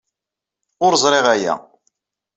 Ur 0.85 0.93
ẓriɣ 1.03 1.25
aya. 1.33 1.53